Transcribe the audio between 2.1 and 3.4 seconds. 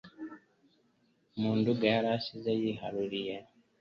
asize yigaruriye.